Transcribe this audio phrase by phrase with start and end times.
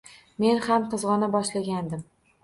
[0.43, 2.01] Men ham qizg’ona boshlagandim.